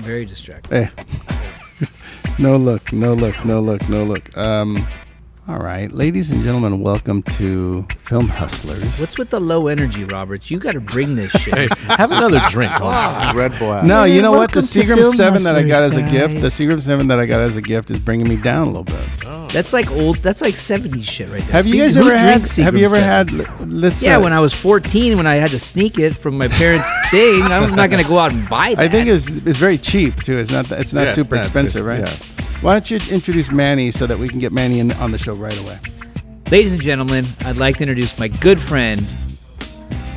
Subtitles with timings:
[0.00, 0.84] Very distracting.
[0.84, 0.90] Hey.
[2.38, 4.36] no look, no look, no look, no look.
[4.36, 4.86] Um,
[5.48, 8.98] all right, ladies and gentlemen, welcome to Film Hustlers.
[9.00, 10.50] What's with the low energy, Roberts?
[10.50, 11.54] You got to bring this shit.
[11.54, 13.34] Hey, have another drink, Holmes.
[13.34, 13.82] Red Bull.
[13.82, 14.52] No, you know what?
[14.52, 17.08] The welcome Seagram Film 7 that I got as Hustlers, a gift, the Seagram 7
[17.08, 19.27] that I got as a gift is bringing me down a little bit.
[19.52, 20.16] That's like old.
[20.18, 21.52] That's like '70s shit right there.
[21.52, 23.38] Have you guys who ever had drinks have you ever 7?
[23.46, 26.36] had let's Yeah, uh, when I was 14, when I had to sneak it from
[26.36, 28.78] my parents' thing, I'm not going to go out and buy that.
[28.78, 30.36] I think it's it's very cheap too.
[30.38, 32.00] It's not it's not Yeah, it's super not- expensive, right?
[32.00, 32.14] yeah,
[32.60, 35.34] Why don't you introduce Manny so that we can get Manny in, on the show
[35.34, 35.78] right away?
[36.50, 39.00] Ladies and gentlemen, I'd like to introduce my good friend,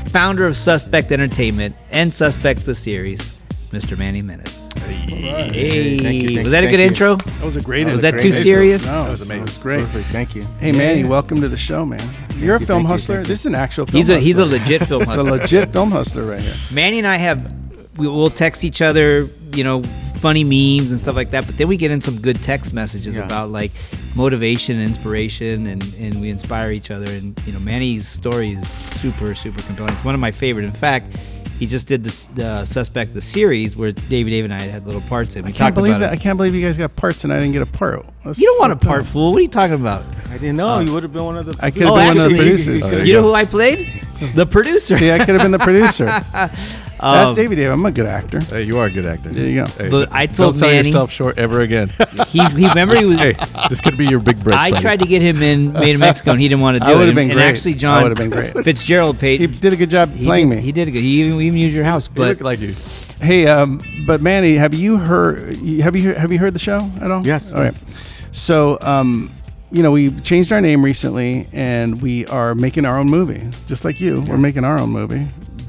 [0.09, 3.35] founder of Suspect Entertainment and Suspect the series,
[3.71, 3.97] Mr.
[3.97, 4.67] Manny Menace.
[4.87, 7.15] Hey, Thank you, thank was that a good thank intro?
[7.15, 7.85] That was a great.
[7.85, 8.11] Was intro.
[8.11, 8.85] that too serious?
[8.85, 9.43] No, That was it amazing.
[9.43, 9.79] was great.
[9.79, 10.05] Perfect.
[10.07, 10.43] Thank you.
[10.59, 12.01] Hey Manny, welcome to the show, man.
[12.37, 13.19] You're a you, film you, hustler.
[13.19, 13.25] you.
[13.25, 15.23] This is an actual film He's a he's a legit film hustler.
[15.23, 16.55] He's a legit film hustler right here.
[16.71, 17.51] Manny and I have
[17.97, 21.45] we will text each other, you know, funny memes and stuff like that.
[21.45, 23.25] But then we get in some good text messages Yeah.
[23.25, 23.71] about like
[24.15, 27.05] motivation and inspiration, and and we inspire each other.
[27.11, 29.93] And you know, Manny's story is super super compelling.
[29.93, 30.65] It's one of my favorite.
[30.65, 31.15] In fact.
[31.61, 35.01] He just did this, the suspect the series where David Dave and I had little
[35.01, 35.43] parts in.
[35.45, 36.11] We I can't believe about that.
[36.11, 38.03] I can't believe you guys got parts and I didn't get a part.
[38.25, 39.31] That's You don't want a part, fool.
[39.31, 40.03] What are you talking about?
[40.31, 41.55] I didn't know uh, you would have been one of the.
[41.63, 42.81] I could have Oh, been one of the producers.
[42.81, 43.27] There You, you know go.
[43.27, 43.87] who I played?
[44.33, 44.97] The producer.
[44.97, 46.05] See, I could have been the producer.
[47.01, 47.71] That's Um, David Dave.
[47.71, 48.39] I'm a good actor.
[48.41, 49.29] Hey, you are a good actor.
[49.29, 49.65] There you go.
[49.65, 51.89] Hey, But I told don't sell Manny- yourself short ever again.
[52.27, 53.17] he, he remember he was.
[53.17, 53.35] hey,
[53.69, 54.55] this could be your big break.
[54.55, 54.81] I buddy.
[54.81, 56.93] tried to get him in Made in Mexico, and he didn't want to do I
[56.93, 56.97] it.
[56.97, 57.47] would've And- been and great.
[57.49, 58.53] actually, I John would've been great.
[58.63, 59.39] Fitzgerald paid.
[59.41, 60.61] He did a good job he playing did, me.
[60.61, 61.01] He did a good.
[61.01, 62.75] He even, even used your house, You but look like you.
[63.19, 65.57] Hey, um, but Manny, have you heard?
[65.57, 67.25] Have you have you heard the show at all?
[67.25, 67.71] Yes, All right.
[67.73, 67.83] yes.
[68.31, 69.29] So, um,
[69.71, 73.85] you know, we changed our name recently, and we are making our own movie, just
[73.85, 74.23] like you.
[74.27, 75.27] We're making our own movie.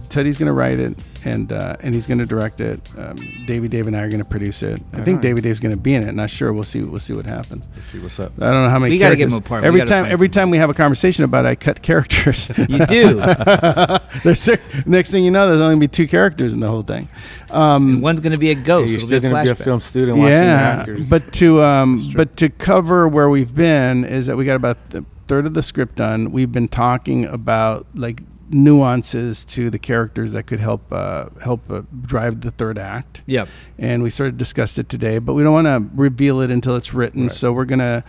[0.09, 0.95] Teddy's going to write it,
[1.25, 2.81] and uh, and he's going to direct it.
[2.99, 4.81] Um, Davey, Dave, and I are going to produce it.
[4.93, 5.23] I think right.
[5.23, 6.15] Davey Dave's going to be in it.
[6.15, 6.53] Not sure.
[6.53, 6.83] We'll see.
[6.83, 7.67] We'll see what happens.
[7.75, 8.33] Let's see what's up.
[8.41, 8.93] I don't know how many.
[8.95, 9.39] We gotta get characters.
[9.39, 9.63] him apart.
[9.63, 12.49] We Every time, every time we have a conversation about it, I cut characters.
[12.69, 13.15] you do.
[14.25, 14.49] There's,
[14.87, 17.09] next thing you know, there's only gonna be two characters in the whole thing.
[17.51, 18.91] Um, One's going to be a Hey, ghost.
[18.91, 21.11] you're It'll still be a going to be a film student watching the yeah, actors.
[21.11, 25.05] but to um, but to cover where we've been is that we got about The,
[25.29, 26.33] third of the script done.
[26.33, 31.83] We've been talking about like nuances to the characters that could help uh, help uh,
[32.03, 33.23] drive the third act.
[33.27, 33.49] Yep.
[33.79, 36.77] and we sort of discussed it today, but we don't want to reveal it until
[36.77, 37.29] it's written.
[37.29, 38.05] So we're gonna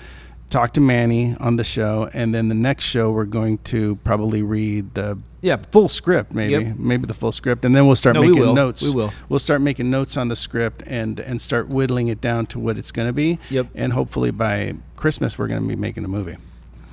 [0.49, 4.43] talk to Manny on the show, and then the next show we're going to probably
[4.43, 5.57] read the Yeah.
[5.71, 6.75] full script, maybe Yep.
[6.77, 8.53] maybe the full script, and then we'll start No, making will.
[8.53, 8.83] notes.
[8.83, 9.11] We will.
[9.29, 12.77] We'll start making notes on the script and and start whittling it down to what
[12.77, 13.39] it's going to be.
[13.49, 13.67] Yep.
[13.73, 16.35] And hopefully by Christmas we're going to be making a movie.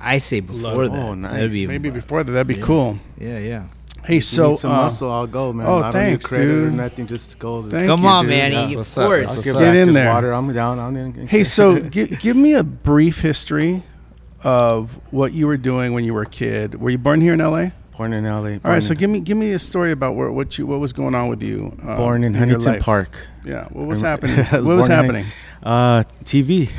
[0.01, 0.97] I say before that.
[0.99, 1.33] Oh, nice.
[1.33, 2.97] That'd be Maybe before that, that'd be cool.
[3.19, 3.63] Yeah, yeah.
[4.03, 5.67] Hey, If you so need some uh, muscle, I'll go, man.
[5.67, 6.73] oh, I don't thanks, need credit or dude.
[6.73, 7.05] nothing.
[7.07, 7.61] Just go.
[7.69, 8.29] Thank Come you, on, dude.
[8.31, 8.55] Manny.
[8.55, 9.07] That's Of what's up.
[9.07, 9.29] course.
[9.29, 10.09] I'll give Get back in just there.
[10.13, 10.31] water.
[10.33, 10.79] I'm down.
[10.79, 11.27] I'm in.
[11.27, 13.83] Hey, so gi- give me a brief history
[14.43, 16.81] of what you were doing when you were a kid.
[16.81, 17.73] Were you born here in L.A.?
[17.95, 18.31] born in LA.
[18.33, 20.79] All born right, so give me give me a story about where, what you what
[20.79, 21.77] was going on with you.
[21.83, 22.81] um, born in your Huntington life.
[22.81, 23.27] Park.
[23.45, 24.37] Yeah, what was happening?
[24.51, 25.25] was what was born in- happening
[25.61, 26.71] Uh, TV.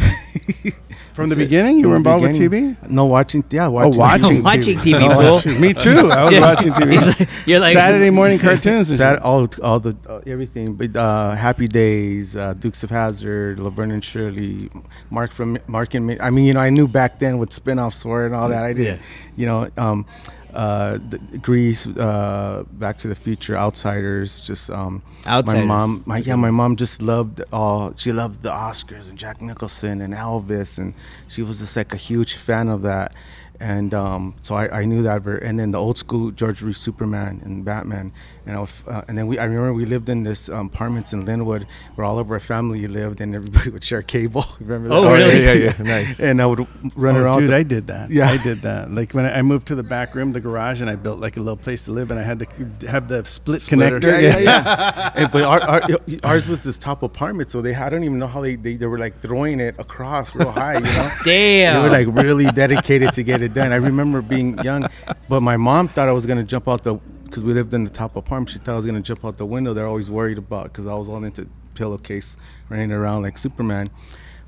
[1.14, 1.38] from the it.
[1.38, 1.76] beginning?
[1.78, 2.36] You From were involved with.
[2.36, 2.76] TV.
[2.90, 3.44] No, watching.
[3.50, 3.98] Yeah, Oh, watching.
[3.98, 4.98] watching Watching TV.
[4.98, 6.10] TV, Oh, watching- Me too.
[6.10, 6.40] I was Yeah.
[6.40, 7.18] watching TV.
[7.18, 8.90] Like- you're like Saturday morning cartoons.
[8.90, 13.58] And That all, all the uh, everything, but uh, Happy Days, uh, Dukes of Hazzard,
[13.58, 14.70] Laverne and Shirley,
[15.10, 18.04] Mork from Mork and Mi- I mean, you know, I knew back then what spin-offs
[18.04, 18.64] were and all that.
[18.64, 18.96] I did, Yeah.
[19.36, 20.06] you know, um,
[20.54, 25.66] uh, the, Grease, uh, Back to the Future, Outsiders, just um, Outsiders.
[25.66, 27.94] My mom, my yeah, my mom just loved all.
[27.96, 30.94] She loved the Oscars and Jack Nicholson and Elvis, and
[31.28, 33.14] she was just like a huge fan of that.
[33.60, 37.40] And um, so I, I knew that, and then the old school George Reeves Superman
[37.44, 38.12] and Batman,
[38.46, 41.12] and I was, uh, and then we I remember we lived in this um, apartments
[41.12, 44.44] in Lynwood where all of our family lived, and everybody would share cable.
[44.60, 44.94] Remember that?
[44.94, 45.44] Oh, really?
[45.44, 45.82] Yeah, yeah, yeah.
[45.96, 46.20] Nice.
[46.20, 46.66] And I would
[46.96, 47.38] run Oh, around.
[47.40, 48.10] dude, the- I did that.
[48.10, 48.28] Yeah.
[48.30, 48.90] I did that.
[48.90, 51.36] Like when I I moved to the back room, the garage, and I built like
[51.36, 52.46] a little place to live, and I had to
[52.88, 53.98] have the split Splitter.
[54.00, 54.22] connector.
[54.22, 55.12] yeah, yeah, yeah.
[55.14, 55.80] and, but our, our,
[56.24, 58.86] ours was this top apartment, so they I don't even know how they, they they
[58.86, 61.10] were like throwing it across real high, you know.
[61.24, 61.74] Damn.
[61.76, 63.72] They were like really dedicated to get it done.
[63.72, 64.86] I remember being young,
[65.28, 66.96] but my mom thought I was gonna jump out the
[67.32, 68.50] because we lived in the top apartment.
[68.50, 69.72] She thought I was gonna jump out the window.
[69.72, 72.36] They're always worried about because I was all into pillowcase
[72.68, 73.88] running around like Superman.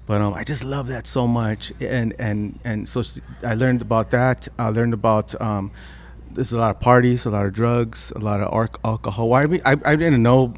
[0.06, 3.80] But um, I just love that so much, and and and so she, I learned
[3.80, 4.48] about that.
[4.58, 5.72] I learned about um,
[6.32, 8.52] there's a lot of parties, a lot of drugs, a lot of
[8.84, 9.30] alcohol.
[9.30, 10.52] Why I, mean, I I didn't know.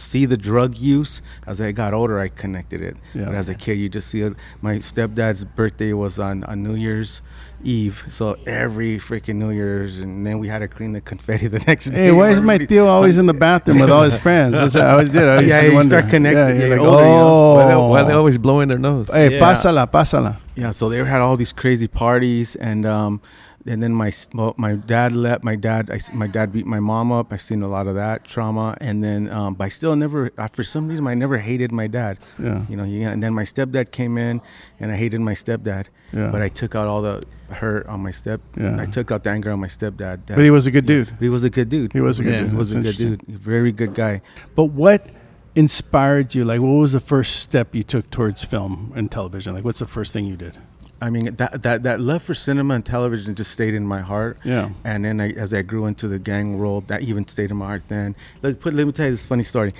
[0.00, 1.22] See the drug use.
[1.46, 2.96] As I got older, I connected it.
[3.14, 3.26] Yeah.
[3.26, 4.34] But as a kid, you just see it.
[4.62, 7.22] My stepdad's birthday was on, on New Year's
[7.62, 11.62] Eve, so every freaking New Year's, and then we had to clean the confetti the
[11.66, 12.06] next day.
[12.06, 14.58] Hey, why is my Everybody- Theo always in the bathroom with all his friends?
[14.58, 14.86] What's that?
[14.86, 15.28] I always did.
[15.28, 15.98] I used Yeah, to you wonder.
[15.98, 16.60] start connecting.
[16.60, 17.54] Yeah, like, older, you know.
[17.54, 19.08] Why, they, oh, why they always blowing their nose?
[19.12, 19.40] Hey, Yeah.
[19.40, 20.36] pásala, pásala.
[20.56, 23.20] Yeah, so they had all these crazy parties, and um,
[23.66, 25.44] and then my well, my dad left.
[25.44, 27.32] My dad, I, my dad beat my mom up.
[27.32, 30.30] I've seen a lot of that trauma, and then um, but I still never.
[30.52, 32.18] For some reason, I never hated my dad.
[32.38, 32.64] Yeah.
[32.68, 33.10] You know, yeah.
[33.10, 34.40] And then my stepdad came in,
[34.78, 35.86] and I hated my stepdad.
[36.12, 36.30] Yeah.
[36.30, 38.40] But I took out all the hurt on my step.
[38.56, 38.80] Yeah.
[38.80, 40.20] I took out the anger on my stepdad.
[40.26, 41.08] But he was a good dude.
[41.10, 41.92] But he was a good dude.
[41.92, 42.40] He was a good Yeah.
[42.42, 42.50] dude.
[42.50, 43.22] He was a good dude.
[43.22, 44.22] Very good guy.
[44.54, 45.06] But what
[45.54, 46.44] inspired you?
[46.44, 49.52] Like, what was the first step you took towards film and television?
[49.54, 50.56] Like, what's the first thing you did?
[51.02, 54.38] I mean, that that that love for cinema and television just stayed in my heart.
[54.44, 54.70] Yeah.
[54.84, 57.66] And then I, as I grew into the gang world, that even stayed in my
[57.66, 57.84] heart.
[57.88, 59.72] Then, let, put, let me tell you this funny story.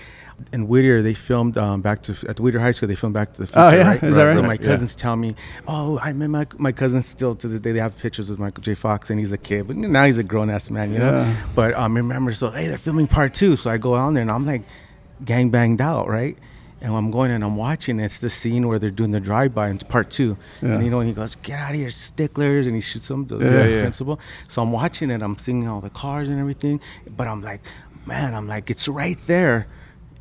[0.54, 2.88] In Whittier, they filmed um, back to at Whittier High School.
[2.88, 3.60] They filmed Back to the Future.
[3.60, 3.86] Oh, yeah?
[3.88, 4.02] right?
[4.02, 4.34] Is that right?
[4.34, 4.66] So my Right, yeah.
[4.68, 5.34] cousins tell me,
[5.68, 7.72] "Oh, I met my my cousins still to this day.
[7.72, 8.72] They have pictures with Michael J.
[8.74, 11.74] Fox, and he's a kid, but now he's a grown ass man, you know." But
[11.74, 13.56] um, remember, so hey, they're filming part two.
[13.56, 14.62] So I go on there, and I'm like,
[15.22, 16.38] gang banged out, right?
[16.82, 18.00] And I'm going and I'm watching.
[18.00, 20.70] It's the scene where they're doing the drive-by It's part two, Yeah.
[20.74, 23.26] and you know, and he goes, "Get out of here, sticklers!" And he shoots them,
[23.26, 23.80] the, Yeah, the yeah.
[23.82, 24.18] principal.
[24.48, 25.20] So I'm watching it.
[25.20, 26.80] I'm seeing all the cars and everything,
[27.16, 27.60] but I'm like,
[28.06, 29.66] man, I'm like, it's right there.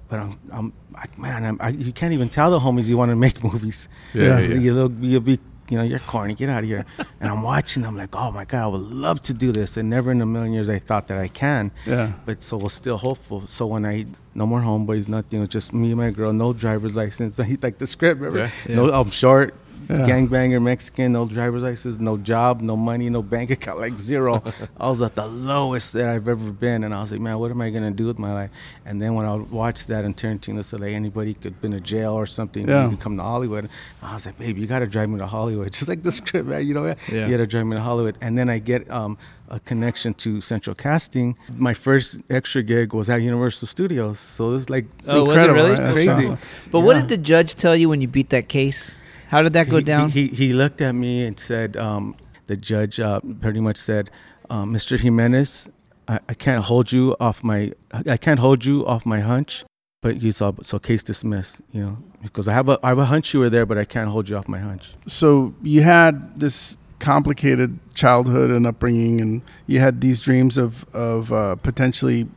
[0.10, 3.10] But I'm, I'm like, man, I'm, I, you can't even tell the homies you want
[3.12, 3.88] to make movies.
[4.14, 4.40] Yeah, Yeah.
[4.40, 4.60] yeah, yeah.
[4.60, 6.34] You look, you'll be, you know, you're corny.
[6.34, 6.86] Get out of here.
[7.20, 7.86] and I'm watching.
[7.86, 9.78] I'm like, oh my god, I would love to do this.
[9.78, 11.72] And never in a million years I thought that I can.
[11.86, 12.14] Yeah.
[12.26, 13.48] But so we're still hopeful.
[13.48, 14.06] So when I
[14.36, 15.40] no more homeboys, nothing.
[15.40, 17.40] Was just me and my girl, no driver's license.
[17.62, 18.52] like the script, remember?
[18.68, 18.76] Yeah.
[18.76, 19.56] No, I'm short,
[19.90, 20.06] Yeah.
[20.06, 24.44] gangbanger, Mexican, no driver's license, no job, no money, no bank account, like zero.
[24.80, 27.50] I was at the lowest that I've ever been, and I was like, man, what
[27.50, 28.52] am I gonna do with my life?
[28.86, 32.14] And then when I watched that, in Tarantino said like anybody could been in jail
[32.14, 32.90] or something, Yeah.
[32.92, 33.68] you come to Hollywood.
[34.04, 36.68] I was like, baby, you gotta drive me to Hollywood, just like the script, man.
[36.68, 37.26] You know, Yeah.
[37.26, 38.16] you gotta drive me to Hollywood.
[38.22, 39.18] And then I get um,
[39.50, 41.36] a connection to Central Casting.
[41.56, 45.48] My first extra gig was at Universal Studios, so this is like Oh, was it
[45.50, 45.70] really?
[45.72, 45.94] right?
[45.94, 46.10] Crazy.
[46.10, 46.38] awesome.
[46.70, 48.96] But what did the judge tell you when you beat that case?
[49.30, 50.10] How did that go he, down?
[50.10, 52.16] He, he, he looked at me and said, um,
[52.48, 54.10] the judge uh, pretty much said,
[54.50, 55.00] um, Mr.
[55.00, 55.70] Jimenez,
[56.08, 59.64] I, I can't hold you off my, I can't hold you off my hunch,
[60.02, 63.06] but you saw, so case dismissed, you know, because I have a, I have a
[63.06, 64.96] hunch you were there, but I can't hold you off my hunch.
[65.06, 71.32] So you had this complicated childhood and upbringing, and you had these dreams of of
[71.32, 72.28] uh, potentially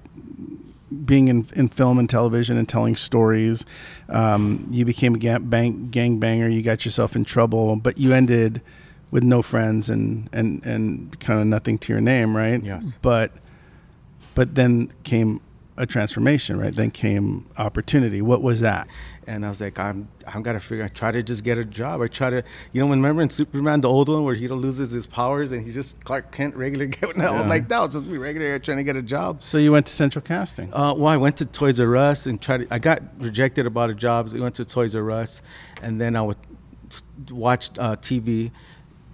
[1.05, 3.65] being in, in film and television and telling stories.
[4.09, 6.49] Um, you became a gang, bang, gang banger.
[6.49, 8.61] You got yourself in trouble, but you ended
[9.11, 12.63] with no friends and and and kind of nothing to your name, right?
[12.63, 12.97] Yes.
[13.03, 13.33] But
[14.35, 15.41] but then came
[15.77, 16.75] a transformation, right?
[16.75, 18.21] Then came opportunity.
[18.21, 18.89] What was that?
[19.27, 20.85] And I was like, I'm, I'm got to figure.
[20.85, 22.03] I try to just get a job.
[22.03, 22.43] I try to,
[22.73, 25.75] you know, remember in Superman, the old one, where he loses his powers and he's
[25.75, 26.87] just Clark Kent, regular
[27.33, 27.49] was Yeah.
[27.49, 29.41] like, that was just me, regular guy trying to get a job.
[29.41, 30.75] So you went to Central Casting.
[30.75, 32.69] Uh, well, I went to Toys R Us and tried.
[32.69, 34.29] To, I got rejected about a job.
[34.29, 35.41] So I went to Toys R Us,
[35.83, 36.37] and then I would
[37.31, 38.51] watch uh, TV.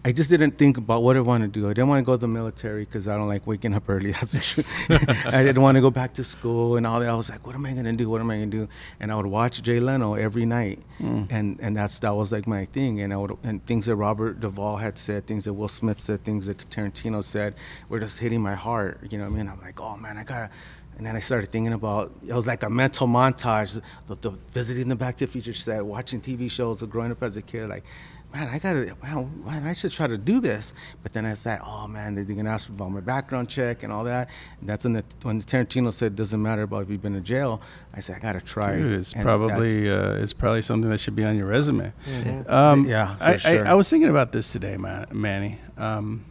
[0.04, 1.66] I just didn't think about what I want to do.
[1.66, 4.10] I didn't want to go to the military because I don't like waking up early.
[4.12, 5.26] That's the truth.
[5.26, 7.08] I didn't want to go back to school and all that.
[7.08, 8.08] I was like, what am I gonna do?
[8.08, 8.68] What am I gonna do?
[9.00, 11.24] And I would watch Jay Leno every night, hmm.
[11.30, 13.00] and and that's that was like my thing.
[13.00, 16.22] And I would and things that Robert Duvall had said, things that Will Smith said,
[16.22, 17.54] things that Tarantino said,
[17.88, 19.00] were just hitting my heart.
[19.10, 19.48] You know what I mean?
[19.48, 20.50] I'm like, oh man, I gotta.
[20.96, 24.88] And then I started thinking about it was like a mental montage, the, the visiting
[24.88, 27.68] the Back to the Future set, watching TV shows, growing up as a kid.
[27.68, 27.84] Like,
[28.32, 30.74] man, I gotta, man, man, I should try to do this.
[31.02, 34.04] But then I said, oh man, they're gonna ask about my background check and all
[34.04, 34.28] that.
[34.60, 37.60] And that's when the, when Tarantino said, doesn't matter about if you've been in jail.
[37.94, 38.76] I said, I gotta try.
[38.76, 41.92] Dude, it's And probably uh, it's probably something that should be on your resume.
[42.46, 43.66] Um, Yeah, for I, sure.
[43.66, 45.58] I, I was thinking about this today, Man, Manny.
[45.76, 46.24] Um,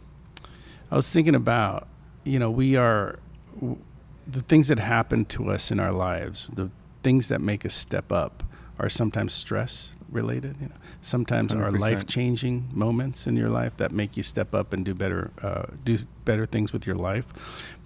[0.90, 1.88] I was thinking about
[2.24, 3.18] you know we are
[3.56, 3.78] w-
[4.26, 6.70] the things that happen to us in our lives, the
[7.02, 8.42] things that make us step up,
[8.78, 10.56] are sometimes stress related.
[10.60, 11.80] You know, sometimes are 100%.
[11.80, 15.64] life changing moments in your life that make you step up and do better uh,
[15.84, 17.26] do better things with your life,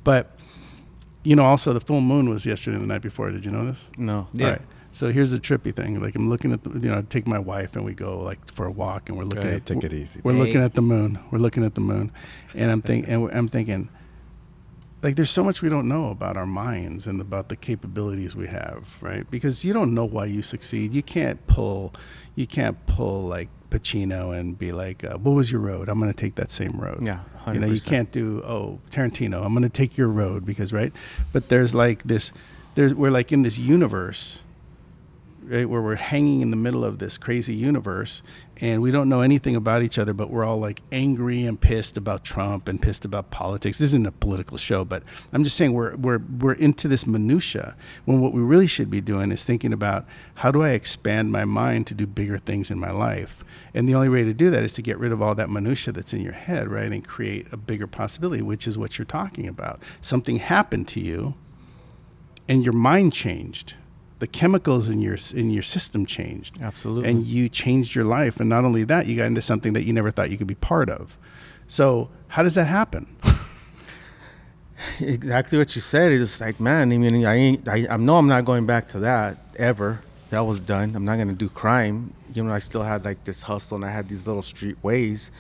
[0.05, 0.37] but.
[1.25, 3.31] You know, also the full moon was yesterday and the night before.
[3.31, 3.89] Did you notice?
[3.97, 4.27] no.
[4.33, 4.45] Yeah.
[4.45, 4.63] All right.
[4.91, 6.01] So here's the trippy thing.
[6.01, 8.45] Like I'm looking at, the, you know, I take my wife and we go like
[8.53, 10.21] for a walk and we're looking Hey, at, take it easy.
[10.25, 10.39] We're Hey.
[10.41, 11.21] looking at the moon.
[11.31, 12.11] We're looking at the moon,
[12.57, 13.89] and I'm thinking, and I'm thinking,
[15.03, 18.47] like there's so much we don't know about our minds and about the capabilities we
[18.47, 19.29] have, right?
[19.31, 20.93] Because you don't know why you succeed.
[20.93, 21.93] You can't pull,
[22.37, 25.89] you can't pull like Pacino and be like, uh, "What was your road?
[25.89, 27.21] I'm going to take that same road." Yeah,
[27.53, 30.93] you know, you can't do, "Oh, Tarantino, I'm going to take your road," because right.
[31.33, 32.31] But there's like this
[32.75, 34.41] there's we're like in this universe
[35.45, 38.23] right where we're hanging in the middle of this crazy universe
[38.63, 41.97] and we don't know anything about each other but we're all like angry and pissed
[41.97, 43.79] about Trump and pissed about politics.
[43.79, 45.03] This isn't a political show but
[45.33, 49.01] I'm just saying we're we're we're into this minutia when what we really should be
[49.01, 52.79] doing is thinking about how do I expand my mind to do bigger things in
[52.79, 53.45] my life?
[53.75, 55.93] And the only way to do that is to get rid of all that minutia
[55.93, 59.49] that's in your head right and create a bigger possibility which is what you're talking
[59.49, 59.83] about.
[60.01, 61.35] Something happened to you
[62.49, 63.75] and your mind changed
[64.23, 67.11] the chemicals in your in your system changed Absolutely.
[67.11, 69.93] and you changed your life and not only that you got into something that you
[69.93, 71.19] never thought you could be part of
[71.67, 73.05] so how does that happen
[75.01, 76.13] exactly what you said.
[76.13, 79.01] It's like, man, I mean, I ain't, I, I know I'm not going back to
[79.01, 80.03] that ever.
[80.31, 80.97] That was done.
[80.97, 82.15] I'm not gonna do crime.
[82.35, 85.31] You know, I still had like this hustle and I had these little street ways,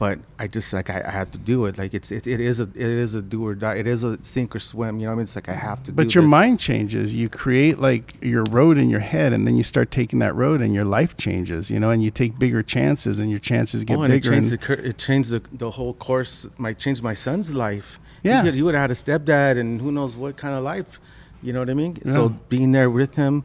[0.00, 1.76] but I just like I, I had to do it.
[1.76, 3.74] Like it's it, it is a it is a do or die.
[3.74, 4.98] It is a sink or swim.
[4.98, 5.92] You know, what I mean, it's like I have to.
[5.92, 6.30] but your this.
[6.30, 10.18] mind changes you create like your road in your head and then you start taking
[10.20, 13.38] that road and your life changes you know and you take bigger chances and your
[13.38, 16.48] chances get oh, and it bigger changed, and- the, it changed the, the whole course.
[16.56, 18.00] My changed my son's life.
[18.22, 18.42] Yeah.
[18.42, 20.98] he, he would have had a stepdad, and who knows what kind of life.
[21.42, 21.98] You know what I mean?
[22.04, 22.12] Yeah.
[22.12, 23.44] So being there with him,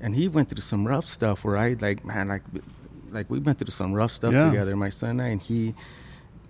[0.00, 1.44] and he went through some rough stuff.
[1.44, 2.42] Where I like, man, like,
[3.12, 4.44] like we went through some rough stuff Yeah.
[4.50, 5.74] together, my son and I, and he.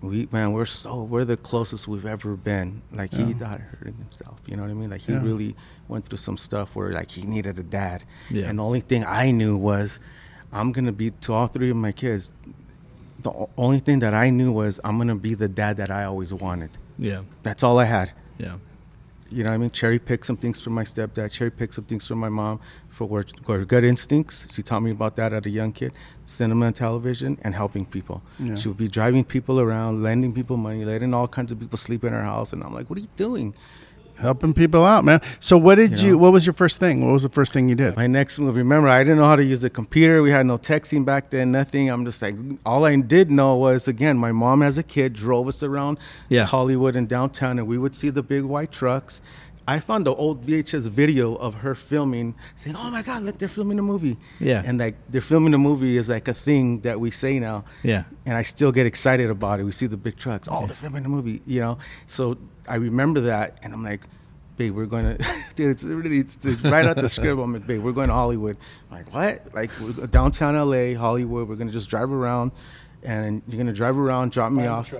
[0.01, 2.81] We man, we're so we're the closest we've ever been.
[2.91, 3.33] Like he Yeah.
[3.33, 4.39] thought hurting himself.
[4.47, 4.89] You know what I mean?
[4.89, 5.21] Like he Yeah.
[5.21, 5.55] really
[5.87, 8.03] went through some stuff where like he needed a dad.
[8.31, 8.47] Yeah.
[8.49, 9.99] And the only thing I knew was,
[10.51, 12.33] I'm gonna be to all three of my kids
[13.21, 16.33] the only thing that I knew was I'm gonna be the dad that I always
[16.33, 16.71] wanted.
[16.97, 17.21] Yeah.
[17.43, 18.11] That's all I had.
[18.39, 18.55] Yeah.
[19.29, 19.69] You know what I mean?
[19.69, 21.29] Cherry pick some things from my stepdad.
[21.31, 22.59] Cherry pick some things from my mom
[23.07, 24.53] for for gut instincts.
[24.53, 25.93] She taught me about that at a young kid.
[26.25, 28.21] Cinema and television and helping people.
[28.39, 28.55] Yeah.
[28.55, 32.03] She would be driving people around, lending people money, letting all kinds of people sleep
[32.03, 33.53] in her house, and I'm like, "What are you doing?"
[34.17, 37.11] helping people out man so what did You you, what was your first thing what
[37.11, 38.55] was the first thing you did My next move.
[38.55, 40.21] Remember, I didn't know how to use a computer.
[40.21, 41.89] We had no texting back then, nothing.
[41.89, 45.47] I'm just like, all I did know was, again, my mom as a kid drove
[45.47, 45.97] us around
[46.29, 46.45] Yeah.
[46.45, 49.21] Hollywood and downtown, and we would see the big white trucks.
[49.67, 53.47] I found the old VHS video of her filming, saying, "Oh my God, look, they're
[53.47, 54.63] filming a movie." Yeah.
[54.65, 57.63] and like they're filming a movie is like a thing that we say now.
[57.83, 58.03] Yeah.
[58.25, 59.63] and I still get excited about it.
[59.63, 60.47] We see the big trucks.
[60.51, 61.77] Oh, they're filming a movie, you know.
[62.07, 62.37] So
[62.67, 64.01] I remember that, and I'm like,
[64.57, 65.25] babe, we're going to,
[65.55, 67.39] dude, it's really, it's, it's right out the script.
[67.39, 68.57] I'm like, babe, we're going to Hollywood.
[68.89, 69.53] I'm like, what?
[69.53, 71.47] Like, we're downtown LA, Hollywood.
[71.47, 72.51] We're going to just drive around,
[73.03, 74.93] and you're going to drive around, drop me off.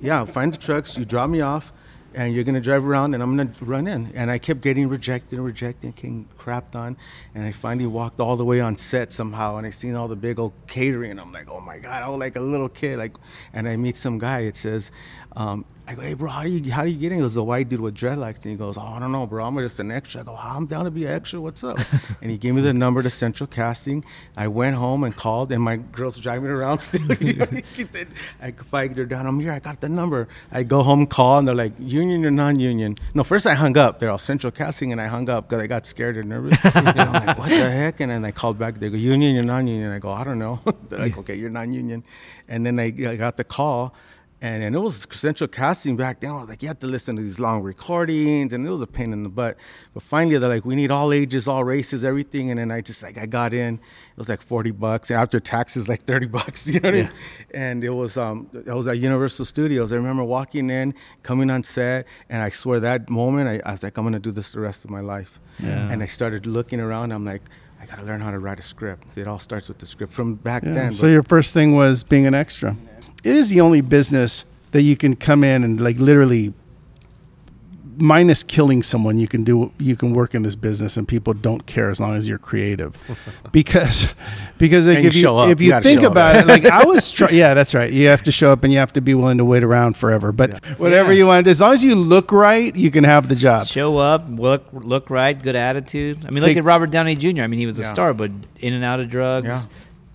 [0.00, 0.96] Yeah, find the trucks.
[0.96, 1.72] You drop me off,
[2.14, 4.12] and you're going to drive around, and I'm going to run in.
[4.14, 6.96] And I kept getting rejected and rejected, getting crapped on.
[7.34, 10.16] And I finally walked all the way on set somehow, and I seen all the
[10.16, 11.18] big old catering.
[11.18, 12.98] I'm like, oh my God, I was like a little kid.
[12.98, 13.16] Like,
[13.52, 14.40] and I meet some guy.
[14.40, 14.92] It says,
[15.36, 17.18] um, I go, hey, bro, how do you how do you get in?
[17.18, 18.36] He goes, the white dude with dreadlocks.
[18.36, 19.44] And he goes, oh, I don't know, bro.
[19.44, 20.20] I'm just an extra.
[20.20, 21.40] I go, I'm down to be an extra.
[21.40, 21.78] What's up?
[22.22, 24.04] and he gave me the number to Central Casting.
[24.36, 27.00] I went home and called, and my girl's driving around still.
[27.20, 27.46] You know,
[28.40, 29.26] I fight her down.
[29.26, 29.52] I'm here.
[29.52, 30.28] I got the number.
[30.52, 32.96] I go home, call, and they're like, union or non-union?
[33.14, 33.98] No, first I hung up.
[33.98, 36.56] They're all Central Casting, and I hung up because I got scared and nervous.
[36.64, 38.00] and I'm like, what the heck?
[38.00, 38.74] And then I called back.
[38.76, 39.90] They go, union or non-union?
[39.90, 40.60] I go, I don't know.
[40.88, 42.04] they're like, okay, you're non-union.
[42.48, 43.94] And then I, I got the call.
[44.42, 46.30] And, and it was central casting back then.
[46.30, 48.86] I was like, you have to listen to these long recordings, and it was a
[48.86, 49.58] pain in the butt.
[49.92, 52.50] But finally, they're like, we need all ages, all races, everything.
[52.50, 53.74] And then I just like, I got in.
[53.74, 56.66] It was like forty bucks after taxes, like thirty bucks.
[56.68, 57.10] You know what I mean?
[57.52, 59.92] And it was um, it was at Universal Studios.
[59.92, 63.82] I remember walking in, coming on set, and I swear that moment, I, I was
[63.82, 65.38] like, I'm gonna do this the rest of my life.
[65.58, 65.90] Yeah.
[65.92, 67.12] And I started looking around.
[67.12, 67.42] I'm like,
[67.78, 69.18] I gotta learn how to write a script.
[69.18, 70.72] It all starts with the script from back Yeah.
[70.72, 70.92] then.
[70.92, 72.74] So your first thing was being an extra.
[73.24, 76.54] It is the only business that you can come in and like literally
[77.98, 81.66] minus killing someone you can do you can work in this business and people don't
[81.66, 82.96] care as long as you're creative
[83.52, 84.14] because
[84.56, 85.48] because like And you if you up.
[85.50, 86.12] if You you think show up.
[86.12, 88.72] about it like I was try- yeah that's right you have to show up and
[88.72, 91.18] you have to be willing to wait around forever but whatever Yeah.
[91.18, 94.24] you want as long as you look right you can have the job Show up,
[94.30, 96.24] look look right, good attitude.
[96.24, 97.42] I mean, Take- look at Robert Downey Jr.
[97.42, 97.88] I mean, he was a Yeah.
[97.88, 99.68] star, but in and out of drugs.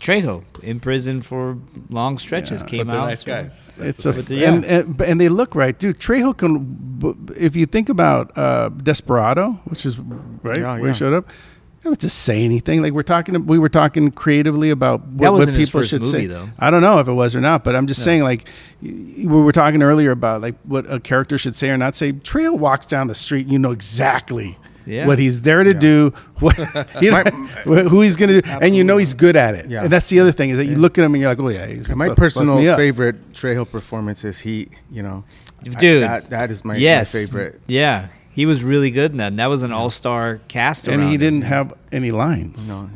[0.07, 0.15] Yeah.
[0.21, 1.57] Trejo in prison for
[1.89, 2.65] long stretches Yeah.
[2.67, 3.07] came But they're out.
[3.07, 3.71] nice guys.
[3.77, 4.24] That's it's the a thing.
[4.24, 4.53] But, yeah.
[4.53, 6.00] and, and and they look right, dude.
[6.00, 7.31] Trejo can.
[7.38, 10.93] If you think about uh, Desperado, which is right Yeah, where yeah.
[10.93, 12.81] he showed up, you don't have to say anything.
[12.81, 16.25] Like we're talking, we were talking creatively about what, what people should movie, say.
[16.27, 16.50] though.
[16.57, 18.47] I don't know if it was or not, but I'm just saying, like
[18.81, 22.12] we were talking earlier about like what a character should say or not say.
[22.13, 24.57] Trejo walks down the street, you know exactly.
[24.86, 25.08] Yeah.
[25.08, 26.58] What he's there to do, what
[27.01, 29.68] you know, who he's going to do, and you know he's good at it.
[29.68, 29.84] Yeah.
[29.84, 31.50] And that's the other thing is that you look at him and you're like, oh
[31.50, 32.77] yeah, he's my fuck- fuck personal me up.
[32.77, 35.24] favorite Trejo performance is he, you know,
[35.65, 36.04] I- Dude.
[36.04, 37.62] that, that is my, my favorite.
[37.68, 39.27] Yeah, He was really good in that.
[39.27, 40.88] And that was an all-star cast.
[40.88, 42.68] and he didn't have any lines.
[42.68, 42.89] No, No,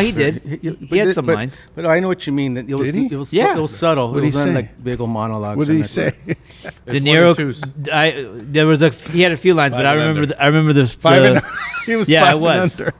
[0.00, 0.42] he did.
[0.44, 1.60] He- He, but had the- some but, lines.
[1.74, 2.56] But I know what you mean.
[2.56, 3.06] It was Did he?
[3.14, 3.56] it was Yeah.
[3.56, 4.08] it was subtle.
[4.08, 4.54] What'd it he was say?
[4.54, 5.56] like big old monologues.
[5.58, 6.34] What did and he like- say?
[6.86, 7.30] De It's Niro.
[7.36, 7.86] one.
[7.92, 10.26] I there was a he had a few lines, but I remember under.
[10.34, 11.42] the, I remember the Five the, and
[11.86, 12.80] he was Yeah, five it was.
[12.80, 12.92] and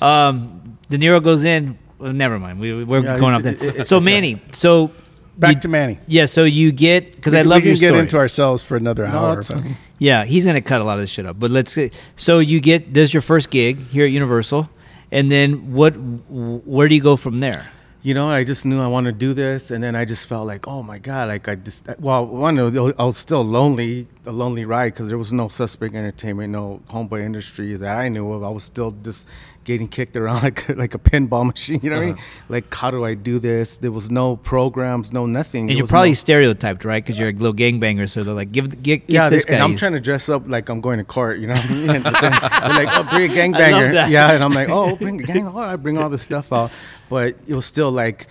[0.00, 0.04] under.
[0.04, 1.78] um De Niro goes in.
[1.98, 2.58] Well, never mind.
[2.60, 3.80] We we're Yeah, going it- off it- there.
[3.82, 4.40] it- So Manny.
[4.52, 4.90] So
[5.36, 5.98] Back you- to Manny.
[6.08, 6.24] Yeah.
[6.26, 8.00] So you get because I We- love we your can get story.
[8.00, 9.38] into ourselves for another No, hour.
[9.40, 9.52] it's.
[10.00, 11.38] Yeah, he's gonna cut a lot of this shit up.
[11.38, 14.68] But let's get, so you get this is your first gig here at Universal,
[15.10, 15.94] and then what?
[16.28, 17.70] Where do you go from there?
[18.08, 20.46] You know, I just knew I wanted to do this, and then I just felt
[20.46, 24.64] like, oh my god, like I just, well, one, I was still lonely, a lonely
[24.64, 28.42] ride because there was no suspect entertainment, no homeboy industries that I knew of.
[28.42, 29.28] I was still just
[29.64, 31.80] getting kicked around like like a pinball machine.
[31.82, 32.14] You know what I mean?
[32.14, 32.44] Uh-huh.
[32.54, 33.76] Like, how do I do this?
[33.76, 35.62] There was no programs, no nothing.
[35.64, 37.04] And There you're probably no- stereotyped, right?
[37.04, 38.08] Because you're a little gangbanger.
[38.08, 39.54] So they're like, give get, get yeah, this they- guy.
[39.56, 41.74] and I'm trying to dress up like I'm going to court, you know what I
[41.74, 41.90] mean?
[41.90, 44.08] And they're like, oh, bring a gangbanger.
[44.10, 45.46] Yeah, and I'm like, oh, bring a gang.
[45.48, 46.70] I bring all this stuff out.
[47.08, 48.26] But it was still like,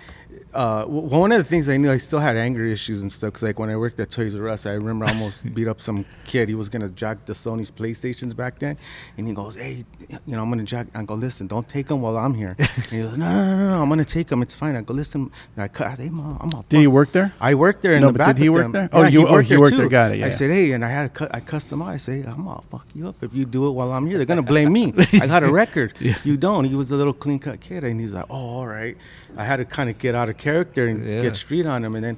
[0.54, 3.34] uh, one of the things I knew, I still had anger issues and stuff.
[3.34, 5.82] Cause like when I worked at Toys R Us, I remember I almost beat up
[5.82, 6.50] some kid.
[6.50, 8.78] He was gonna jack the Sony's PlayStations back then,
[9.18, 9.84] and he goes, "Hey,
[10.26, 12.86] you know, I'm gonna jack." I go, "Listen, don't take them while I'm here." And
[12.86, 14.42] he goes, "No, no, no, no, I'm gonna take them.
[14.42, 16.80] It's fine." I go, "Listen," and I, cut- I say, "Hey, Mom, I'm all Did
[16.80, 17.34] he work there?
[17.40, 18.36] I worked there in No, the but back.
[18.36, 18.72] did he work them.
[18.72, 18.90] there?
[18.94, 19.90] Oh, you- oh, he worked there.
[19.90, 20.34] Got it, yeah, I yeah.
[20.36, 21.34] said, hey, and I had a cut.
[21.36, 21.90] I cussed him out.
[21.90, 24.18] I say, I'm gonna fuck you up if you do it while I'm here.
[24.18, 24.94] They're gonna blame me.
[25.14, 25.94] I got a record.
[26.24, 26.64] You don't.
[26.66, 28.96] He was a little clean cut kid, and he's like, oh, all right.
[29.36, 31.22] I had to kind of get out of character and Yeah.
[31.22, 32.18] get street on him, and then.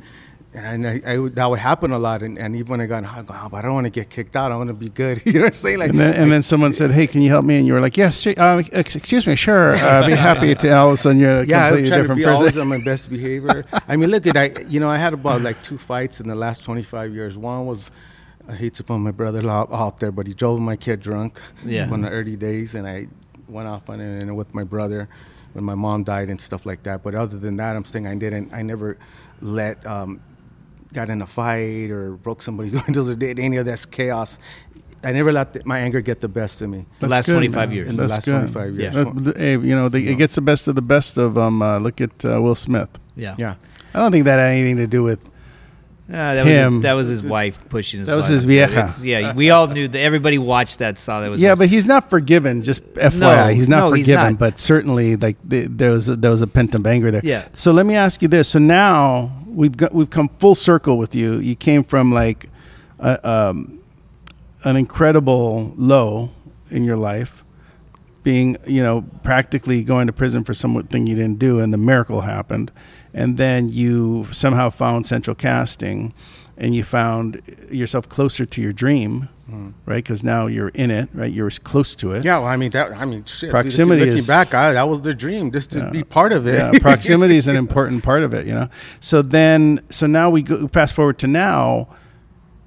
[0.52, 3.22] And I, I, that would happen a lot, and, and even when I got, I
[3.22, 4.52] go, oh, but I don't want to get kicked out.
[4.52, 5.22] I want to be good.
[5.26, 5.78] you know what I'm saying?
[5.78, 7.80] Like, And then, and then someone said, "Hey, can you help me?" And you were
[7.80, 9.76] like, "Yes, uh, excuse me, sure.
[9.76, 12.04] Uh, I'd be happy to." All of a sudden, you're a yeah, completely trying to
[12.04, 12.62] different be always person.
[12.62, 13.64] on my best behavior.
[13.88, 14.50] I mean, look at I.
[14.68, 17.38] You know, I had about like two fights in the last 25 years.
[17.38, 17.92] One was,
[18.48, 21.40] I hate to put my brother-in-law out there, but he drove my kid drunk.
[21.64, 21.94] Yeah.
[21.94, 23.08] In the early days, and I
[23.48, 25.10] went off on it and with my brother
[25.54, 27.04] when my mom died and stuff like that.
[27.04, 28.54] But other than that, I'm saying I didn't.
[28.54, 28.98] I never
[29.42, 29.86] let.
[29.86, 30.22] Um,
[30.94, 34.40] got in a fight or broke somebody's windows or did any of this chaos.
[35.04, 36.86] I never let the, my anger get the best of me.
[37.00, 37.88] The last 25 years.
[37.88, 38.52] In the That's last good.
[38.52, 38.94] 25 years.
[38.96, 39.04] Yeah.
[39.04, 41.62] That's- hey, you know, the, it gets the best of the best of um.
[41.62, 42.90] Uh, look at uh, Will Smith.
[43.16, 43.36] yeah.
[43.38, 43.56] Yeah.
[43.94, 45.20] I don't think that had anything to do with.
[46.10, 46.74] Yeah, that was Him.
[46.74, 48.08] his, that was his wife pushing his.
[48.08, 48.72] That was his vieja.
[48.72, 50.00] It's- Yeah, we all knew that.
[50.00, 50.98] Everybody watched that.
[50.98, 51.40] Saw that was.
[51.40, 52.64] Yeah, but he's not forgiven.
[52.64, 54.32] Just FYI, No, he's not no, he's forgiven.
[54.34, 54.40] not.
[54.40, 57.22] But certainly, like the, there was a, there was a pent up anger there.
[57.24, 57.48] Yeah.
[57.54, 58.48] So let me ask you this.
[58.50, 61.36] So now we've got we've come full circle with you.
[61.36, 62.50] You came from like
[63.00, 63.80] a, um,
[64.64, 66.32] an incredible low
[66.72, 67.44] in your life,
[68.24, 72.22] being you know practically going to prison for something you didn't do, and the miracle
[72.22, 72.72] happened,
[73.14, 76.14] and then you somehow found central casting,
[76.58, 77.42] and you found
[77.72, 79.30] yourself closer to your dream.
[79.50, 79.70] Hmm.
[79.88, 81.10] Right, because now you're in it.
[81.12, 82.24] Right, you're close to it.
[82.24, 82.96] Yeah, well, I mean that.
[82.96, 83.50] I mean, shit.
[83.50, 85.90] Proximity Looking is- back, I, that was the dream, just to Yeah.
[85.90, 86.54] be part of it.
[86.54, 88.70] yeah, proximity is an important part of it, you know.
[89.00, 91.88] So then, so now we go fast forward to now.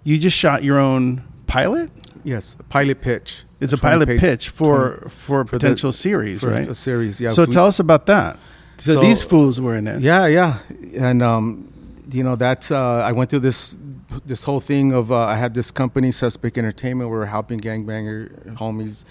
[0.03, 1.89] You just shot your own pilot.
[2.25, 3.45] yes, a pilot pitch.
[3.61, 6.51] It's a 20 pilot page- pitch for 20 for a for the- potential series, for
[6.51, 6.69] right?
[6.69, 7.29] A series, yeah.
[7.29, 8.41] so we- tell us about that.
[8.85, 10.01] So, So- these fools were in it.
[10.01, 10.59] Yeah, yeah,
[10.99, 11.73] and um,
[12.11, 13.79] you know that's uh, I went through this
[14.27, 17.61] this whole thing of uh, I had this company, Suspect Entertainment, where we were helping
[17.61, 19.05] gangbanger homies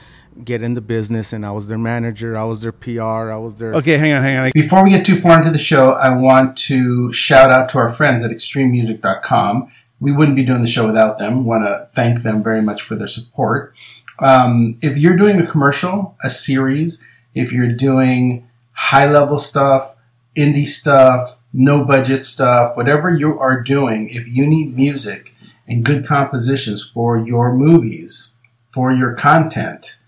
[0.44, 3.56] get in the business, and I was their manager, I was their PR, I was
[3.56, 4.52] their Okay, hang on, hang on.
[4.54, 7.90] Before we get too far into the show, I want to shout out to our
[7.90, 9.72] friends at extrememusic.com.
[10.00, 11.46] We wouldn't be doing the show without them.
[11.46, 13.74] Want to thank them very much for their support.
[14.20, 17.04] Um, if you're doing a commercial, a series,
[17.36, 18.48] if you're doing
[18.82, 19.96] high level stuff,
[20.36, 25.36] indie stuff, no budget stuff, whatever you are doing, if you need music
[25.68, 28.36] and good compositions for your movies,
[28.74, 30.00] for your content,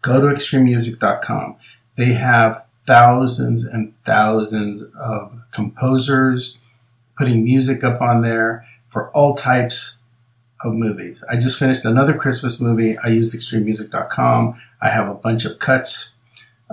[0.00, 1.56] go to extrememusic.com.
[1.96, 6.58] They have thousands and thousands of composers
[7.18, 9.98] putting music up on there for all types
[10.64, 11.22] of movies.
[11.30, 12.96] I just finished another Christmas movie.
[12.98, 14.60] I used extrememusic.com.
[14.80, 16.14] I have a bunch of cuts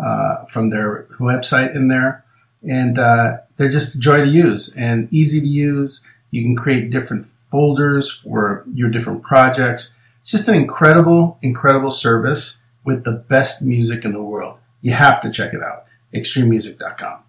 [0.03, 2.23] uh, from their website in there,
[2.67, 6.05] and uh, they're just a joy to use and easy to use.
[6.31, 9.95] You can create different folders for your different projects.
[10.19, 14.57] It's just an incredible, incredible service with the best music in the world.
[14.81, 15.85] You have to check it out.
[16.13, 17.23] Extrememusic.com.